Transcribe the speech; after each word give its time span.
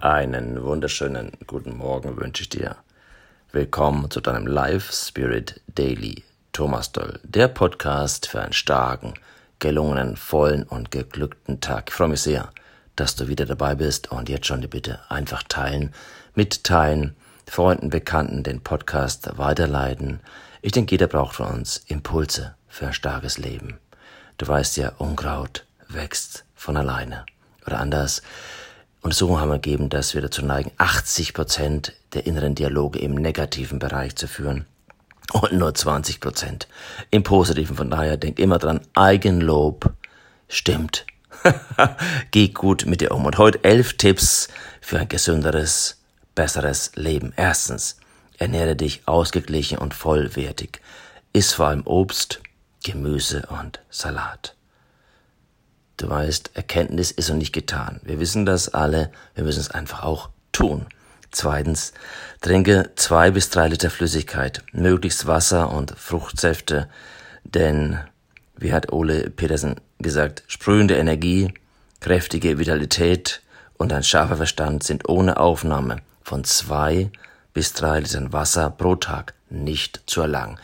Einen 0.00 0.62
wunderschönen 0.62 1.32
guten 1.48 1.76
Morgen 1.76 2.16
wünsche 2.18 2.42
ich 2.44 2.48
dir. 2.48 2.76
Willkommen 3.50 4.12
zu 4.12 4.20
deinem 4.20 4.46
Life 4.46 4.92
Spirit 4.92 5.60
Daily. 5.74 6.22
Thomas 6.52 6.92
Doll, 6.92 7.18
der 7.24 7.48
Podcast 7.48 8.28
für 8.28 8.40
einen 8.40 8.52
starken, 8.52 9.14
gelungenen, 9.58 10.16
vollen 10.16 10.62
und 10.62 10.92
geglückten 10.92 11.60
Tag. 11.60 11.86
Ich 11.88 11.94
freue 11.94 12.10
mich 12.10 12.20
sehr, 12.20 12.50
dass 12.94 13.16
du 13.16 13.26
wieder 13.26 13.44
dabei 13.44 13.74
bist 13.74 14.12
und 14.12 14.28
jetzt 14.28 14.46
schon 14.46 14.60
die 14.60 14.68
Bitte 14.68 15.00
einfach 15.08 15.42
teilen, 15.42 15.92
mitteilen, 16.36 17.16
Freunden, 17.48 17.90
Bekannten 17.90 18.44
den 18.44 18.60
Podcast 18.60 19.36
weiterleiten. 19.36 20.20
Ich 20.62 20.70
denke, 20.70 20.92
jeder 20.92 21.08
braucht 21.08 21.34
von 21.34 21.48
uns 21.48 21.78
Impulse 21.88 22.54
für 22.68 22.86
ein 22.86 22.92
starkes 22.92 23.36
Leben. 23.36 23.80
Du 24.36 24.46
weißt 24.46 24.76
ja, 24.76 24.90
Unkraut 24.98 25.66
wächst 25.88 26.44
von 26.54 26.76
alleine. 26.76 27.26
Oder 27.66 27.80
anders, 27.80 28.22
Untersuchungen 29.08 29.40
haben 29.40 29.52
ergeben, 29.52 29.88
dass 29.88 30.12
wir 30.12 30.20
dazu 30.20 30.44
neigen, 30.44 30.70
80 30.76 31.32
Prozent 31.32 31.94
der 32.12 32.26
inneren 32.26 32.54
Dialoge 32.54 32.98
im 32.98 33.14
negativen 33.14 33.78
Bereich 33.78 34.16
zu 34.16 34.28
führen 34.28 34.66
und 35.32 35.52
nur 35.52 35.74
20 35.74 36.20
Prozent 36.20 36.68
im 37.10 37.22
positiven. 37.22 37.74
Von 37.74 37.88
daher 37.88 38.18
denk 38.18 38.38
immer 38.38 38.58
dran, 38.58 38.82
Eigenlob 38.92 39.94
stimmt. 40.46 41.06
Geh 42.32 42.48
gut 42.48 42.84
mit 42.84 43.00
dir 43.00 43.12
um. 43.12 43.24
Und 43.24 43.38
heute 43.38 43.64
elf 43.64 43.96
Tipps 43.96 44.48
für 44.82 44.98
ein 44.98 45.08
gesünderes, 45.08 46.02
besseres 46.34 46.92
Leben. 46.94 47.32
Erstens, 47.34 47.96
ernähre 48.36 48.76
dich 48.76 49.08
ausgeglichen 49.08 49.78
und 49.78 49.94
vollwertig. 49.94 50.82
Iss 51.32 51.54
vor 51.54 51.68
allem 51.68 51.86
Obst, 51.86 52.42
Gemüse 52.84 53.48
und 53.58 53.80
Salat. 53.88 54.57
Du 55.98 56.08
weißt, 56.08 56.52
Erkenntnis 56.54 57.10
ist 57.10 57.28
noch 57.28 57.36
nicht 57.36 57.52
getan. 57.52 58.00
Wir 58.04 58.20
wissen 58.20 58.46
das 58.46 58.72
alle, 58.72 59.10
wir 59.34 59.42
müssen 59.42 59.58
es 59.60 59.70
einfach 59.70 60.04
auch 60.04 60.30
tun. 60.52 60.86
Zweitens, 61.32 61.92
trinke 62.40 62.92
zwei 62.94 63.32
bis 63.32 63.50
drei 63.50 63.68
Liter 63.68 63.90
Flüssigkeit, 63.90 64.62
möglichst 64.72 65.26
Wasser 65.26 65.70
und 65.70 65.90
Fruchtsäfte, 65.98 66.88
denn, 67.42 67.98
wie 68.56 68.72
hat 68.72 68.92
Ole 68.92 69.28
Petersen 69.28 69.80
gesagt, 69.98 70.44
sprühende 70.46 70.96
Energie, 70.96 71.52
kräftige 72.00 72.58
Vitalität 72.58 73.42
und 73.76 73.92
ein 73.92 74.04
scharfer 74.04 74.36
Verstand 74.36 74.84
sind 74.84 75.08
ohne 75.08 75.38
Aufnahme 75.38 75.96
von 76.22 76.44
zwei 76.44 77.10
bis 77.52 77.72
drei 77.72 77.98
Litern 78.00 78.32
Wasser 78.32 78.70
pro 78.70 78.94
Tag 78.94 79.34
nicht 79.50 80.02
zu 80.06 80.20
erlangen. 80.20 80.58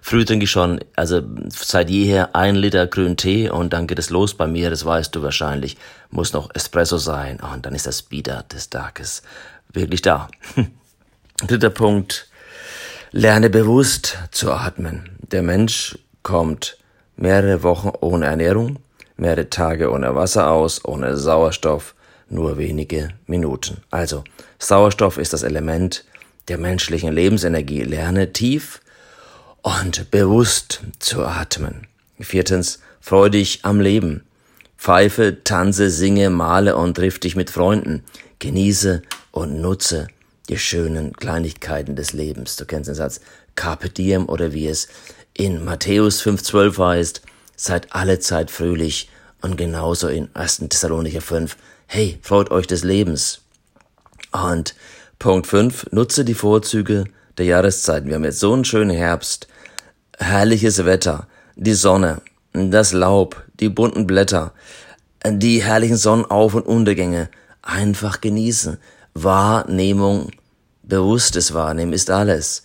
Früh 0.00 0.24
trinke 0.24 0.44
ich 0.44 0.50
schon, 0.50 0.80
also 0.96 1.22
seit 1.48 1.90
jeher 1.90 2.34
ein 2.34 2.54
Liter 2.54 2.86
grünen 2.86 3.16
Tee 3.16 3.50
und 3.50 3.72
dann 3.72 3.86
geht 3.86 3.98
es 3.98 4.10
los 4.10 4.34
bei 4.34 4.46
mir, 4.46 4.70
das 4.70 4.84
weißt 4.84 5.14
du 5.14 5.22
wahrscheinlich. 5.22 5.76
Muss 6.10 6.32
noch 6.32 6.54
Espresso 6.54 6.98
sein 6.98 7.38
und 7.40 7.66
dann 7.66 7.74
ist 7.74 7.86
das 7.86 8.02
Bieder 8.02 8.44
des 8.44 8.70
Tages 8.70 9.22
wirklich 9.72 10.02
da. 10.02 10.28
Dritter 11.46 11.70
Punkt. 11.70 12.28
Lerne 13.12 13.50
bewusst 13.50 14.18
zu 14.30 14.52
atmen. 14.52 15.10
Der 15.18 15.42
Mensch 15.42 15.98
kommt 16.22 16.78
mehrere 17.16 17.62
Wochen 17.62 17.92
ohne 18.00 18.26
Ernährung, 18.26 18.78
mehrere 19.16 19.50
Tage 19.50 19.90
ohne 19.90 20.14
Wasser 20.14 20.50
aus, 20.50 20.84
ohne 20.84 21.16
Sauerstoff, 21.16 21.94
nur 22.28 22.56
wenige 22.58 23.08
Minuten. 23.26 23.78
Also, 23.90 24.24
Sauerstoff 24.58 25.18
ist 25.18 25.32
das 25.32 25.42
Element 25.42 26.04
der 26.48 26.58
menschlichen 26.58 27.12
Lebensenergie. 27.12 27.82
Lerne 27.82 28.32
tief 28.32 28.80
und 29.62 30.10
bewusst 30.10 30.80
zu 30.98 31.24
atmen. 31.24 31.86
Viertens, 32.18 32.80
freu 33.00 33.28
dich 33.28 33.60
am 33.62 33.80
Leben. 33.80 34.22
Pfeife, 34.76 35.44
tanze, 35.44 35.90
singe, 35.90 36.30
male 36.30 36.76
und 36.76 36.94
triff 36.94 37.18
dich 37.18 37.36
mit 37.36 37.50
Freunden. 37.50 38.04
Genieße 38.38 39.02
und 39.30 39.60
nutze 39.60 40.08
die 40.48 40.58
schönen 40.58 41.12
Kleinigkeiten 41.12 41.96
des 41.96 42.12
Lebens. 42.12 42.56
Du 42.56 42.64
kennst 42.64 42.88
den 42.88 42.94
Satz 42.94 43.20
Carpe 43.54 43.90
diem 43.90 44.28
oder 44.28 44.52
wie 44.52 44.68
es 44.68 44.88
in 45.34 45.64
Matthäus 45.64 46.22
5,12 46.22 46.78
heißt, 46.78 47.22
seid 47.56 47.94
alle 47.94 48.18
Zeit 48.18 48.50
fröhlich 48.50 49.08
und 49.42 49.56
genauso 49.56 50.08
in 50.08 50.28
1. 50.34 50.64
Thessalonicher 50.68 51.20
5, 51.20 51.56
hey, 51.86 52.18
freut 52.22 52.50
euch 52.50 52.66
des 52.66 52.84
Lebens. 52.84 53.40
Und 54.32 54.74
Punkt 55.20 55.46
5, 55.48 55.88
nutze 55.90 56.24
die 56.24 56.32
Vorzüge 56.32 57.04
der 57.36 57.44
Jahreszeiten. 57.44 58.08
Wir 58.08 58.14
haben 58.14 58.24
jetzt 58.24 58.40
so 58.40 58.54
einen 58.54 58.64
schönen 58.64 58.96
Herbst, 58.96 59.48
herrliches 60.18 60.86
Wetter, 60.86 61.26
die 61.56 61.74
Sonne, 61.74 62.22
das 62.54 62.94
Laub, 62.94 63.44
die 63.60 63.68
bunten 63.68 64.06
Blätter, 64.06 64.54
die 65.22 65.62
herrlichen 65.62 65.98
Sonnenauf- 65.98 66.54
und 66.54 66.64
Untergänge. 66.64 67.28
Einfach 67.60 68.22
genießen. 68.22 68.78
Wahrnehmung, 69.12 70.30
bewusstes 70.84 71.52
Wahrnehmen 71.52 71.92
ist 71.92 72.08
alles. 72.08 72.62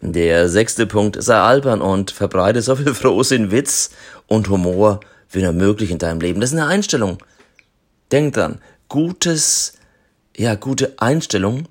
Der 0.00 0.48
sechste 0.48 0.86
Punkt, 0.86 1.20
sei 1.20 1.34
albern 1.34 1.80
und 1.80 2.12
verbreite 2.12 2.62
so 2.62 2.76
viel 2.76 2.94
Frohsinn, 2.94 3.50
Witz 3.50 3.90
und 4.28 4.48
Humor 4.48 5.00
wie 5.32 5.42
nur 5.42 5.52
möglich 5.52 5.90
in 5.90 5.98
deinem 5.98 6.20
Leben. 6.20 6.40
Das 6.40 6.52
ist 6.52 6.56
eine 6.56 6.68
Einstellung. 6.68 7.18
Denk 8.12 8.34
dran, 8.34 8.60
gutes, 8.88 9.72
ja, 10.36 10.54
gute 10.54 10.94
Einstellung 10.98 11.66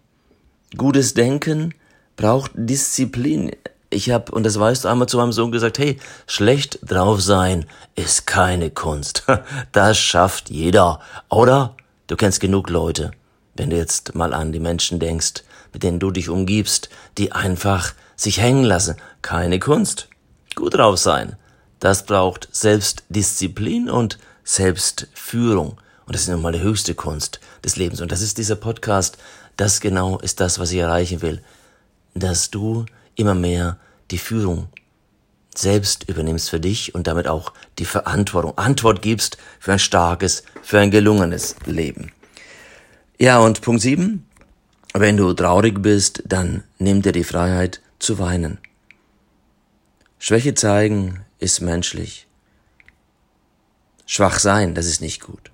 Gutes 0.78 1.14
Denken 1.14 1.74
braucht 2.16 2.52
Disziplin. 2.56 3.52
Ich 3.90 4.10
habe, 4.10 4.32
und 4.32 4.46
das 4.46 4.58
weißt 4.58 4.86
du, 4.86 4.88
einmal 4.88 5.10
zu 5.10 5.18
meinem 5.18 5.34
Sohn 5.34 5.52
gesagt, 5.52 5.80
hey, 5.80 6.00
schlecht 6.26 6.80
drauf 6.82 7.22
sein 7.22 7.66
ist 7.96 8.26
keine 8.26 8.70
Kunst. 8.70 9.24
Das 9.74 9.98
schafft 9.98 10.50
jeder. 10.50 11.02
Oder? 11.30 11.76
Du 12.08 12.16
kennst 12.16 12.40
genug 12.40 12.70
Leute, 12.70 13.12
wenn 13.56 13.70
du 13.70 13.76
jetzt 13.76 14.16
mal 14.16 14.34
an 14.34 14.54
die 14.54 14.62
Menschen 14.62 15.00
denkst, 15.00 15.44
mit 15.74 15.84
denen 15.84 16.00
du 16.00 16.10
dich 16.12 16.30
umgibst, 16.30 16.90
die 17.18 17.34
einfach 17.34 17.94
sich 18.16 18.40
hängen 18.40 18.64
lassen. 18.64 18.96
Keine 19.22 19.60
Kunst. 19.60 20.08
Gut 20.56 20.76
drauf 20.76 21.00
sein. 21.00 21.36
Das 21.80 22.06
braucht 22.06 22.48
Selbstdisziplin 22.52 23.90
und 23.90 24.20
Selbstführung. 24.46 25.82
Und 26.06 26.16
das 26.16 26.24
ist 26.24 26.30
nun 26.30 26.42
mal 26.42 26.54
die 26.54 26.62
höchste 26.62 26.96
Kunst 26.96 27.42
des 27.64 27.76
Lebens. 27.76 28.02
Und 28.02 28.12
das 28.12 28.22
ist 28.22 28.38
dieser 28.38 28.56
Podcast. 28.56 29.18
Das 29.58 29.82
genau 29.82 30.20
ist 30.20 30.40
das, 30.40 30.60
was 30.60 30.72
ich 30.72 30.80
erreichen 30.80 31.22
will. 31.22 31.42
Dass 32.14 32.52
du 32.52 32.86
immer 33.16 33.36
mehr 33.36 33.78
die 34.10 34.18
Führung 34.18 34.70
selbst 35.56 36.08
übernimmst 36.08 36.50
für 36.50 36.60
dich 36.60 36.96
und 36.96 37.08
damit 37.08 37.28
auch 37.28 37.54
die 37.78 37.86
Verantwortung, 37.86 38.58
Antwort 38.58 39.02
gibst 39.02 39.38
für 39.60 39.74
ein 39.74 39.80
starkes, 39.80 40.44
für 40.62 40.80
ein 40.80 40.92
gelungenes 40.92 41.56
Leben. 41.66 42.12
Ja, 43.18 43.40
und 43.40 43.62
Punkt 43.62 43.82
sieben: 43.82 44.26
Wenn 44.94 45.18
du 45.18 45.34
traurig 45.34 45.82
bist, 45.82 46.24
dann 46.26 46.64
nimm 46.80 47.02
dir 47.02 47.12
die 47.12 47.24
Freiheit 47.24 47.82
zu 48.00 48.18
weinen. 48.20 48.60
Schwäche 50.20 50.54
zeigen 50.54 51.26
ist 51.40 51.62
menschlich. 51.62 52.28
Schwach 54.06 54.40
sein, 54.40 54.76
das 54.76 54.86
ist 54.86 55.02
nicht 55.02 55.22
gut. 55.22 55.52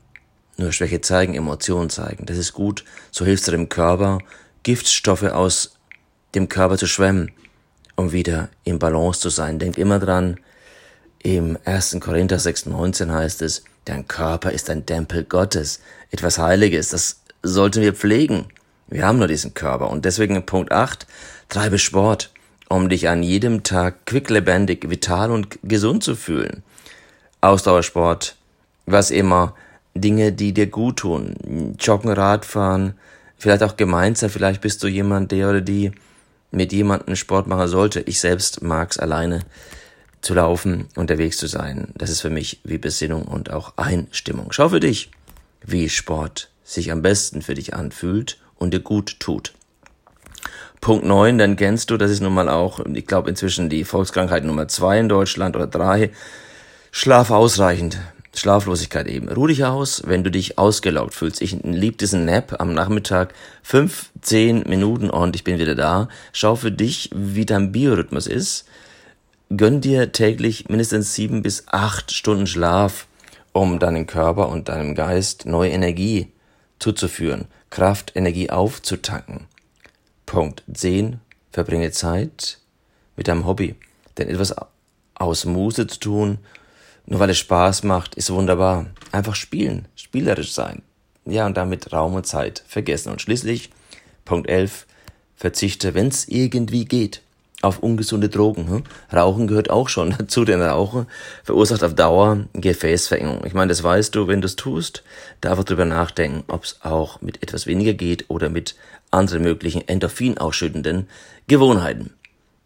Nur 0.58 0.72
Schwäche 0.72 1.02
zeigen, 1.02 1.36
Emotionen 1.36 1.90
zeigen. 1.90 2.26
Das 2.26 2.38
ist 2.38 2.54
gut. 2.54 2.84
So 3.12 3.26
hilfst 3.26 3.48
du 3.48 3.52
dem 3.52 3.70
Körper, 3.70 4.20
Giftstoffe 4.64 5.24
aus 5.24 5.78
dem 6.36 6.50
Körper 6.50 6.78
zu 6.78 6.88
schwemmen, 6.88 7.32
um 7.96 8.12
wieder 8.12 8.50
im 8.64 8.80
Balance 8.80 9.20
zu 9.20 9.30
sein. 9.30 9.60
Denk 9.60 9.78
immer 9.78 10.00
dran, 10.00 10.40
im 11.24 11.58
1. 11.66 11.98
Korinther 12.00 12.38
6,19 12.38 13.12
heißt 13.12 13.42
es, 13.42 13.64
dein 13.86 14.08
Körper 14.08 14.52
ist 14.52 14.70
ein 14.70 14.86
Tempel 14.86 15.24
Gottes, 15.24 15.82
etwas 16.12 16.38
Heiliges. 16.38 16.90
Das 16.90 17.22
sollten 17.44 17.82
wir 17.82 17.94
pflegen. 17.94 18.48
Wir 18.88 19.06
haben 19.06 19.18
nur 19.18 19.28
diesen 19.28 19.54
Körper. 19.54 19.90
Und 19.90 20.06
deswegen 20.06 20.46
Punkt 20.46 20.72
8, 20.72 21.06
treibe 21.50 21.80
Sport, 21.80 22.32
um 22.70 22.90
dich 22.90 23.10
an 23.10 23.24
jedem 23.24 23.64
Tag 23.64 24.06
quicklebendig, 24.06 24.90
vital 24.90 25.32
und 25.32 25.60
gesund 25.64 26.04
zu 26.04 26.16
fühlen. 26.16 26.64
Ausdauersport, 27.42 28.36
was 28.86 29.12
immer, 29.12 29.56
Dinge, 29.98 30.32
die 30.32 30.54
dir 30.54 30.68
gut 30.68 30.98
tun. 30.98 31.76
Joggen, 31.80 32.12
Radfahren, 32.12 32.94
vielleicht 33.38 33.64
auch 33.64 33.78
gemeinsam, 33.78 34.30
vielleicht 34.30 34.62
bist 34.62 34.84
du 34.84 34.88
jemand, 34.88 35.32
der 35.32 35.50
oder 35.50 35.62
die 35.62 35.92
mit 36.52 36.72
jemandem 36.72 37.16
Sport 37.16 37.48
machen 37.48 37.68
sollte. 37.68 38.02
Ich 38.02 38.20
selbst 38.20 38.62
mag 38.62 38.92
es 38.92 38.98
alleine 38.98 39.42
zu 40.22 40.34
laufen, 40.34 40.88
unterwegs 40.96 41.38
zu 41.38 41.48
sein. 41.48 41.94
Das 41.96 42.10
ist 42.10 42.22
für 42.22 42.30
mich 42.30 42.60
wie 42.64 42.78
Besinnung 42.78 43.24
und 43.24 43.52
auch 43.52 43.74
Einstimmung. 43.78 44.52
Schau 44.52 44.70
für 44.70 44.80
dich, 44.80 45.12
wie 45.62 45.90
Sport 45.90 46.50
sich 46.64 46.92
am 46.92 47.02
besten 47.02 47.42
für 47.42 47.54
dich 47.54 47.74
anfühlt 47.74 48.38
und 48.56 48.74
dir 48.74 48.80
gut 48.80 49.20
tut. 49.20 49.54
Punkt 50.82 51.06
neun, 51.06 51.38
dann 51.38 51.56
kennst 51.56 51.90
du, 51.90 51.98
das 51.98 52.12
ist 52.12 52.22
nun 52.22 52.34
mal 52.34 52.50
auch, 52.50 52.80
ich 52.94 53.08
glaube 53.08 53.30
inzwischen 53.30 53.70
die 53.70 53.84
Volkskrankheit 53.84 54.44
Nummer 54.44 54.68
zwei 54.68 55.00
in 55.00 55.10
Deutschland 55.10 55.56
oder 55.56 55.68
drei. 55.68 56.12
Schlaf 56.92 57.32
ausreichend. 57.32 58.00
Schlaflosigkeit 58.38 59.08
eben. 59.08 59.30
Ruh 59.30 59.48
dich 59.48 59.66
aus, 59.66 60.04
wenn 60.06 60.24
du 60.24 60.32
dich 60.32 60.58
ausgelaugt 60.58 61.14
fühlst. 61.14 61.42
Ich 61.42 61.58
lieb 61.64 61.98
diesen 61.98 62.26
Nap 62.26 62.60
am 62.60 62.74
Nachmittag. 62.74 63.34
Fünf, 63.64 64.12
zehn 64.22 64.64
Minuten 64.68 65.10
und 65.10 65.36
ich 65.36 65.44
bin 65.44 65.60
wieder 65.60 65.76
da. 65.76 66.08
Schau 66.34 66.56
für 66.56 66.72
dich, 66.72 67.10
wie 67.14 67.46
dein 67.46 67.72
Biorhythmus 67.72 68.28
ist. 68.28 68.66
Gönn 69.56 69.82
dir 69.82 70.12
täglich 70.12 70.70
mindestens 70.70 71.14
sieben 71.16 71.42
bis 71.42 71.64
acht 71.68 72.12
Stunden 72.12 72.48
Schlaf, 72.48 73.08
um 73.54 73.80
deinem 73.80 74.06
Körper 74.06 74.50
und 74.50 74.70
deinem 74.70 74.94
Geist 74.94 75.46
neue 75.46 75.72
Energie 75.72 76.32
zuzuführen, 76.80 77.46
Kraft, 77.70 78.12
Energie 78.16 78.50
aufzutanken. 78.50 79.48
Punkt 80.26 80.64
10. 80.72 81.20
Verbringe 81.52 81.92
Zeit 81.92 82.60
mit 83.16 83.28
deinem 83.28 83.46
Hobby. 83.46 83.76
Denn 84.18 84.30
etwas 84.30 84.54
aus 85.16 85.46
Muse 85.46 85.88
zu 85.88 86.00
tun, 86.00 86.38
nur 87.08 87.22
weil 87.22 87.30
es 87.30 87.38
Spaß 87.40 87.84
macht, 87.84 88.16
ist 88.16 88.32
wunderbar. 88.32 88.86
Einfach 89.12 89.36
spielen, 89.36 89.88
spielerisch 89.96 90.52
sein. 90.52 90.82
Ja, 91.26 91.46
und 91.46 91.58
damit 91.58 91.92
Raum 91.92 92.14
und 92.14 92.28
Zeit 92.28 92.64
vergessen. 92.68 93.12
Und 93.12 93.22
schließlich, 93.22 93.70
Punkt 94.26 94.50
11, 94.50 94.86
verzichte, 95.36 95.94
wenn 95.94 96.10
es 96.10 96.28
irgendwie 96.28 96.86
geht, 96.86 97.22
auf 97.62 97.80
ungesunde 97.80 98.30
Drogen. 98.30 98.70
Hm? 98.70 98.84
Rauchen 99.12 99.48
gehört 99.48 99.70
auch 99.70 99.88
schon 99.88 100.12
dazu, 100.18 100.44
denn 100.44 100.62
Rauchen 100.62 101.08
verursacht 101.44 101.84
auf 101.84 101.96
Dauer 101.96 102.46
Gefäßverengung. 102.54 103.46
Ich 103.46 103.54
meine, 103.54 103.70
das 103.70 103.84
weißt 103.84 104.14
du, 104.14 104.28
wenn 104.28 104.42
du 104.42 104.46
es 104.46 104.58
tust, 104.58 105.04
darf 105.42 105.64
drüber 105.64 105.86
nachdenken, 105.86 106.44
ob 106.48 106.66
es 106.66 106.80
auch 106.84 107.22
mit 107.22 107.42
etwas 107.42 107.68
weniger 107.68 107.94
geht 107.94 108.26
oder 108.30 108.50
mit 108.50 108.76
anderen 109.12 109.44
möglichen 109.44 109.88
Endorphin 109.88 110.38
ausschüttenden 110.38 111.08
Gewohnheiten. 111.48 112.14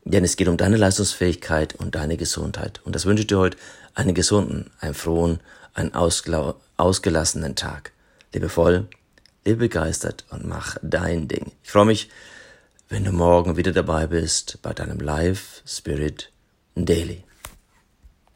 Denn 0.03 0.23
es 0.23 0.35
geht 0.35 0.47
um 0.47 0.57
deine 0.57 0.77
Leistungsfähigkeit 0.77 1.75
und 1.75 1.93
deine 1.93 2.17
Gesundheit. 2.17 2.81
Und 2.83 2.95
das 2.95 3.05
wünsche 3.05 3.21
ich 3.21 3.27
dir 3.27 3.37
heute 3.37 3.57
einen 3.93 4.13
gesunden, 4.13 4.71
einen 4.79 4.93
frohen, 4.93 5.39
einen 5.73 5.93
ausgelassenen 5.93 7.55
Tag. 7.55 7.91
Lebe 8.33 8.49
voll, 8.49 8.87
lebe 9.45 9.59
begeistert 9.59 10.25
und 10.29 10.45
mach 10.45 10.77
dein 10.81 11.27
Ding. 11.27 11.51
Ich 11.63 11.71
freue 11.71 11.85
mich, 11.85 12.09
wenn 12.89 13.03
du 13.03 13.11
morgen 13.11 13.57
wieder 13.57 13.71
dabei 13.71 14.07
bist 14.07 14.59
bei 14.61 14.73
deinem 14.73 14.99
Live 14.99 15.61
Spirit 15.65 16.31
Daily. 16.75 17.23